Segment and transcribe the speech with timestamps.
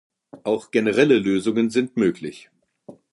[0.45, 2.49] Auch generelle Lösungen sind möglich.